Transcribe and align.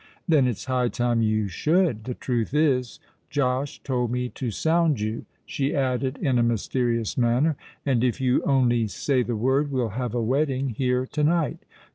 "Then 0.27 0.47
it's 0.47 0.65
high 0.65 0.87
time 0.87 1.21
you 1.21 1.47
should. 1.47 2.05
The 2.05 2.15
truth 2.15 2.55
is, 2.55 2.99
Josh 3.29 3.83
told 3.83 4.09
me 4.09 4.29
to 4.29 4.49
sound 4.49 4.99
you," 4.99 5.25
she 5.45 5.75
added 5.75 6.17
in 6.19 6.39
a 6.39 6.41
mysterious 6.41 7.19
manner; 7.19 7.55
"and 7.85 8.03
if 8.03 8.19
you 8.19 8.41
only 8.41 8.87
say 8.87 9.21
the 9.21 9.35
word, 9.35 9.71
we'll 9.71 9.89
have 9.89 10.15
a 10.15 10.23
wedding 10.23 10.69
here 10.69 11.05
to 11.05 11.23
night. 11.23 11.59